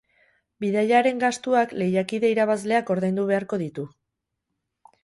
Bidaiaren 0.63 1.21
gastuak 1.23 1.75
lehiakide 1.83 2.33
irabazleak 2.35 2.91
ordaindu 2.97 3.31
beharko 3.35 3.63
ditu. 3.67 3.89